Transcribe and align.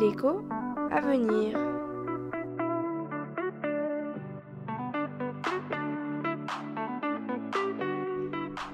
L'écho 0.00 0.42
à 0.90 1.00
venir. 1.00 1.56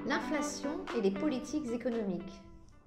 L'inflation 0.06 0.70
et 0.96 1.02
les 1.02 1.10
politiques 1.10 1.68
économiques. 1.72 2.22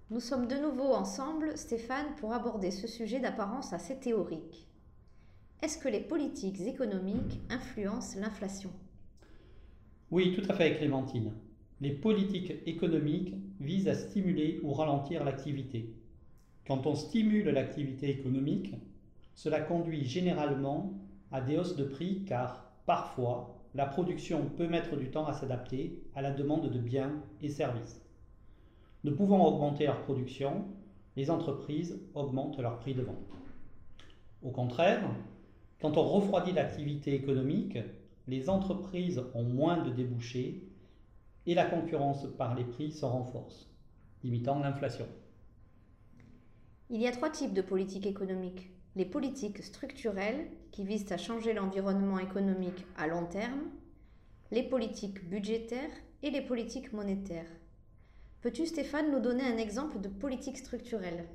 Nous 0.09 0.19
sommes 0.19 0.47
de 0.47 0.55
nouveau 0.55 0.93
ensemble, 0.93 1.55
Stéphane, 1.57 2.15
pour 2.19 2.33
aborder 2.33 2.71
ce 2.71 2.87
sujet 2.87 3.19
d'apparence 3.19 3.73
assez 3.73 3.99
théorique. 3.99 4.67
Est-ce 5.61 5.77
que 5.77 5.89
les 5.89 6.01
politiques 6.01 6.61
économiques 6.61 7.39
influencent 7.51 8.19
l'inflation? 8.19 8.71
Oui, 10.09 10.35
tout 10.35 10.49
à 10.49 10.55
fait, 10.55 10.75
Clémentine. 10.75 11.33
Les 11.79 11.91
politiques 11.91 12.53
économiques 12.65 13.35
visent 13.59 13.87
à 13.87 13.93
stimuler 13.93 14.59
ou 14.63 14.73
ralentir 14.73 15.23
l'activité. 15.23 15.93
Quand 16.65 16.87
on 16.87 16.95
stimule 16.95 17.49
l'activité 17.49 18.09
économique, 18.09 18.73
cela 19.35 19.61
conduit 19.61 20.03
généralement 20.03 20.93
à 21.31 21.39
des 21.39 21.55
hausses 21.57 21.75
de 21.75 21.83
prix 21.83 22.23
car 22.25 22.71
parfois 22.87 23.61
la 23.75 23.85
production 23.85 24.49
peut 24.57 24.67
mettre 24.67 24.95
du 24.95 25.11
temps 25.11 25.27
à 25.27 25.33
s'adapter 25.33 26.01
à 26.15 26.23
la 26.23 26.31
demande 26.31 26.71
de 26.71 26.79
biens 26.79 27.21
et 27.43 27.49
services. 27.49 28.01
Ne 29.03 29.11
pouvant 29.11 29.45
augmenter 29.45 29.85
leur 29.85 30.01
production, 30.01 30.65
les 31.15 31.29
entreprises 31.29 32.01
augmentent 32.15 32.59
leur 32.59 32.79
prix 32.79 32.95
de 32.95 33.03
vente. 33.03 33.29
Au 34.41 34.49
contraire, 34.49 35.07
quand 35.79 35.95
on 35.97 36.03
refroidit 36.03 36.53
l'activité 36.53 37.13
économique, 37.13 37.77
les 38.27 38.49
entreprises 38.49 39.23
ont 39.35 39.43
moins 39.43 39.83
de 39.83 39.91
débouchés 39.91 40.63
et 41.47 41.55
la 41.55 41.65
concurrence 41.65 42.27
par 42.37 42.53
les 42.53 42.65
prix 42.65 42.91
se 42.91 43.05
renforce, 43.05 43.69
limitant 44.23 44.59
l'inflation. 44.59 45.07
Il 46.89 47.01
y 47.01 47.07
a 47.07 47.11
trois 47.11 47.29
types 47.29 47.53
de 47.53 47.61
politiques 47.61 48.05
économiques. 48.05 48.69
Les 48.95 49.05
politiques 49.05 49.63
structurelles, 49.63 50.47
qui 50.71 50.83
visent 50.83 51.11
à 51.11 51.17
changer 51.17 51.53
l'environnement 51.53 52.19
économique 52.19 52.85
à 52.97 53.07
long 53.07 53.25
terme, 53.25 53.61
les 54.51 54.63
politiques 54.63 55.27
budgétaires 55.29 55.89
et 56.21 56.31
les 56.31 56.41
politiques 56.41 56.93
monétaires. 56.93 57.49
Peux-tu, 58.41 58.65
Stéphane, 58.65 59.11
nous 59.11 59.19
donner 59.19 59.43
un 59.43 59.57
exemple 59.57 59.99
de 59.99 60.09
politique 60.09 60.57
structurelle? 60.57 61.25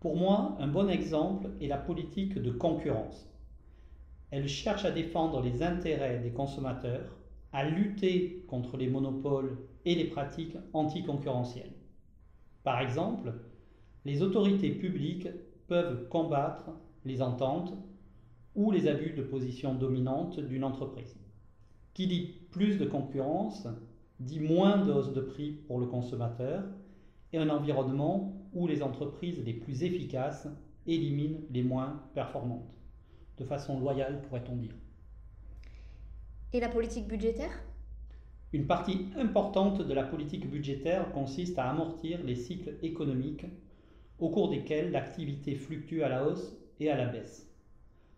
Pour 0.00 0.16
moi, 0.16 0.56
un 0.60 0.68
bon 0.68 0.88
exemple 0.88 1.50
est 1.60 1.66
la 1.66 1.78
politique 1.78 2.34
de 2.34 2.50
concurrence. 2.50 3.28
Elle 4.30 4.48
cherche 4.48 4.84
à 4.84 4.90
défendre 4.90 5.42
les 5.42 5.62
intérêts 5.62 6.18
des 6.18 6.30
consommateurs, 6.30 7.16
à 7.52 7.68
lutter 7.68 8.44
contre 8.48 8.76
les 8.76 8.88
monopoles 8.88 9.56
et 9.84 9.94
les 9.94 10.06
pratiques 10.06 10.56
anticoncurrentielles. 10.72 11.72
Par 12.62 12.80
exemple, 12.80 13.34
les 14.04 14.22
autorités 14.22 14.70
publiques 14.70 15.28
peuvent 15.66 16.08
combattre 16.08 16.70
les 17.04 17.22
ententes 17.22 17.72
ou 18.54 18.70
les 18.70 18.86
abus 18.88 19.12
de 19.12 19.22
position 19.22 19.74
dominante 19.74 20.40
d'une 20.40 20.64
entreprise. 20.64 21.16
Qui 21.94 22.06
dit 22.06 22.34
plus 22.50 22.76
de 22.76 22.84
concurrence 22.84 23.66
dit 24.20 24.40
moins 24.40 24.84
de 24.84 24.92
hausse 24.92 25.12
de 25.12 25.20
prix 25.20 25.52
pour 25.66 25.78
le 25.78 25.86
consommateur 25.86 26.64
et 27.32 27.38
un 27.38 27.50
environnement 27.50 28.34
où 28.52 28.66
les 28.66 28.82
entreprises 28.82 29.42
les 29.44 29.52
plus 29.52 29.84
efficaces 29.84 30.48
éliminent 30.86 31.40
les 31.50 31.62
moins 31.62 32.02
performantes 32.14 32.78
de 33.38 33.44
façon 33.44 33.78
loyale, 33.78 34.20
pourrait-on 34.22 34.56
dire. 34.56 34.74
Et 36.54 36.60
la 36.60 36.70
politique 36.70 37.06
budgétaire? 37.06 37.62
Une 38.54 38.66
partie 38.66 39.08
importante 39.18 39.86
de 39.86 39.92
la 39.92 40.02
politique 40.02 40.48
budgétaire 40.48 41.12
consiste 41.12 41.58
à 41.58 41.68
amortir 41.68 42.24
les 42.24 42.36
cycles 42.36 42.74
économiques 42.80 43.44
au 44.18 44.30
cours 44.30 44.48
desquels 44.48 44.90
l'activité 44.90 45.54
fluctue 45.54 46.00
à 46.00 46.08
la 46.08 46.26
hausse 46.26 46.56
et 46.80 46.90
à 46.90 46.96
la 46.96 47.04
baisse. 47.04 47.52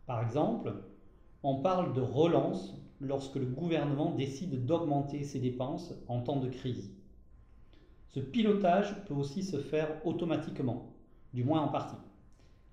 Par 0.06 0.22
exemple, 0.22 0.74
on 1.42 1.56
parle 1.56 1.92
de 1.92 2.00
relance 2.00 2.76
lorsque 3.00 3.34
le 3.34 3.46
gouvernement 3.46 4.14
décide 4.14 4.64
d'augmenter 4.64 5.24
ses 5.24 5.40
dépenses 5.40 5.92
en 6.06 6.20
temps 6.20 6.38
de 6.38 6.48
crise. 6.48 6.94
Ce 8.10 8.20
pilotage 8.20 9.04
peut 9.06 9.14
aussi 9.14 9.42
se 9.42 9.58
faire 9.58 9.88
automatiquement, 10.06 10.94
du 11.34 11.42
moins 11.42 11.62
en 11.62 11.68
partie. 11.68 11.96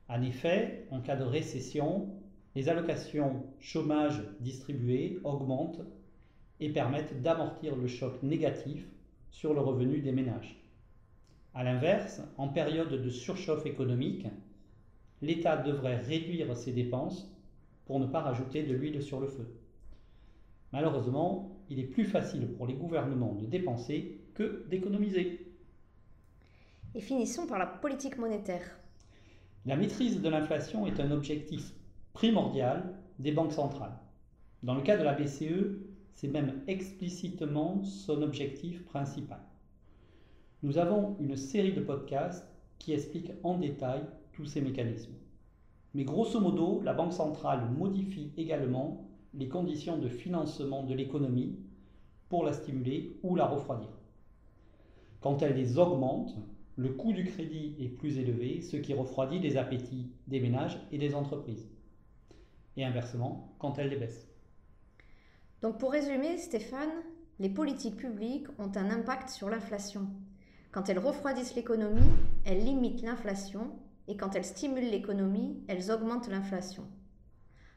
En 0.07 0.21
effet, 0.21 0.87
en 0.91 1.01
cas 1.01 1.15
de 1.15 1.23
récession, 1.23 2.09
les 2.55 2.69
allocations 2.69 3.43
chômage 3.59 4.23
distribuées 4.39 5.19
augmentent 5.23 5.81
et 6.59 6.69
permettent 6.69 7.21
d'amortir 7.21 7.75
le 7.75 7.87
choc 7.87 8.21
négatif 8.23 8.87
sur 9.29 9.53
le 9.53 9.59
revenu 9.59 9.99
des 9.99 10.11
ménages. 10.11 10.59
A 11.53 11.63
l'inverse, 11.63 12.21
en 12.37 12.47
période 12.47 13.01
de 13.01 13.09
surchauffe 13.09 13.65
économique, 13.65 14.27
l'État 15.21 15.57
devrait 15.57 15.97
réduire 15.97 16.55
ses 16.55 16.71
dépenses 16.71 17.31
pour 17.85 17.99
ne 17.99 18.05
pas 18.05 18.21
rajouter 18.21 18.63
de 18.63 18.73
l'huile 18.73 19.01
sur 19.01 19.19
le 19.19 19.27
feu. 19.27 19.47
Malheureusement, 20.73 21.57
il 21.69 21.79
est 21.79 21.83
plus 21.83 22.05
facile 22.05 22.47
pour 22.53 22.67
les 22.67 22.73
gouvernements 22.73 23.33
de 23.33 23.45
dépenser 23.45 24.19
que 24.33 24.65
d'économiser. 24.69 25.47
Et 26.93 27.01
finissons 27.01 27.47
par 27.47 27.57
la 27.57 27.65
politique 27.65 28.17
monétaire. 28.17 28.77
La 29.65 29.75
maîtrise 29.75 30.21
de 30.21 30.29
l'inflation 30.29 30.85
est 30.87 30.99
un 30.99 31.11
objectif 31.11 31.73
primordial 32.17 32.95
des 33.19 33.31
banques 33.31 33.53
centrales. 33.53 33.95
Dans 34.63 34.73
le 34.73 34.81
cas 34.81 34.97
de 34.97 35.03
la 35.03 35.13
BCE, 35.13 35.78
c'est 36.16 36.28
même 36.28 36.63
explicitement 36.66 37.83
son 37.83 38.23
objectif 38.23 38.83
principal. 38.85 39.38
Nous 40.63 40.79
avons 40.79 41.16
une 41.19 41.35
série 41.35 41.73
de 41.73 41.81
podcasts 41.81 42.51
qui 42.79 42.94
expliquent 42.94 43.33
en 43.44 43.59
détail 43.59 44.01
tous 44.33 44.45
ces 44.45 44.61
mécanismes. 44.61 45.13
Mais 45.94 46.06
grosso 46.06 46.39
modo, 46.39 46.81
la 46.81 46.95
Banque 46.95 47.13
centrale 47.13 47.69
modifie 47.77 48.31
également 48.35 49.06
les 49.35 49.47
conditions 49.47 50.00
de 50.00 50.09
financement 50.09 50.81
de 50.81 50.95
l'économie 50.95 51.59
pour 52.29 52.44
la 52.44 52.53
stimuler 52.53 53.19
ou 53.22 53.35
la 53.35 53.45
refroidir. 53.45 53.91
Quand 55.22 55.44
elle 55.44 55.56
les 55.56 55.77
augmente, 55.77 56.35
le 56.77 56.89
coût 56.89 57.13
du 57.13 57.25
crédit 57.25 57.75
est 57.79 57.89
plus 57.89 58.17
élevé, 58.17 58.63
ce 58.63 58.77
qui 58.77 58.95
refroidit 58.95 59.38
les 59.38 59.56
appétits 59.56 60.09
des 60.25 60.39
ménages 60.39 60.79
et 60.91 60.97
des 60.97 61.13
entreprises 61.13 61.69
et 62.77 62.85
inversement 62.85 63.55
quand 63.59 63.77
elle 63.77 63.89
les 63.89 63.97
baisse. 63.97 64.27
Donc 65.61 65.79
pour 65.79 65.91
résumer, 65.91 66.38
Stéphane, 66.38 66.91
les 67.39 67.49
politiques 67.49 67.97
publiques 67.97 68.47
ont 68.59 68.71
un 68.75 68.89
impact 68.89 69.29
sur 69.29 69.49
l'inflation. 69.49 70.07
Quand 70.71 70.89
elles 70.89 70.99
refroidissent 70.99 71.55
l'économie, 71.55 72.09
elles 72.45 72.63
limitent 72.63 73.01
l'inflation 73.01 73.71
et 74.07 74.15
quand 74.15 74.35
elles 74.35 74.45
stimulent 74.45 74.89
l'économie, 74.89 75.61
elles 75.67 75.91
augmentent 75.91 76.29
l'inflation. 76.29 76.83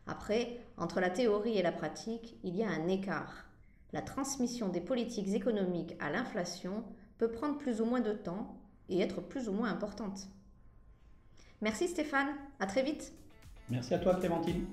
Après, 0.07 0.61
entre 0.77 1.01
la 1.01 1.11
théorie 1.11 1.57
et 1.57 1.63
la 1.63 1.73
pratique, 1.73 2.37
il 2.43 2.57
y 2.57 2.63
a 2.63 2.69
un 2.69 2.89
écart. 2.89 3.47
La 3.93 4.03
transmission 4.03 4.69
des 4.69 4.81
politiques 4.81 5.35
économiques 5.35 5.97
à 5.99 6.11
l'inflation 6.11 6.85
peut 7.19 7.31
prendre 7.31 7.59
plus 7.59 7.81
ou 7.81 7.85
moins 7.85 8.01
de 8.01 8.13
temps 8.13 8.57
et 8.89 9.01
être 9.01 9.21
plus 9.21 9.49
ou 9.49 9.53
moins 9.53 9.71
importante. 9.71 10.29
Merci 11.61 11.89
Stéphane, 11.89 12.29
à 12.59 12.67
très 12.67 12.83
vite. 12.83 13.13
Merci 13.71 13.95
à 13.95 13.99
toi 13.99 14.15
Clémentine. 14.17 14.67